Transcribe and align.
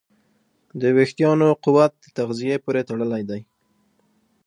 د 0.81 0.83
وېښتیانو 0.97 1.47
قوت 1.63 1.93
د 1.99 2.05
تغذیې 2.17 2.57
پورې 2.63 2.81
تړلی 2.89 3.23
دی. 3.29 3.41